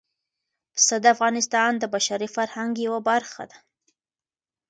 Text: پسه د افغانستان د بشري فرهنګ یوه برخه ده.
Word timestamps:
پسه 0.73 0.95
د 1.03 1.05
افغانستان 1.15 1.71
د 1.77 1.83
بشري 1.93 2.29
فرهنګ 2.35 2.73
یوه 2.87 2.99
برخه 3.09 3.43
ده. 3.51 3.57